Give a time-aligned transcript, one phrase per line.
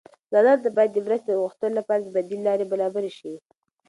[0.31, 3.33] ځوانانو ته باید د مرستې غوښتلو لپاره بدیل لارې برابرې شي.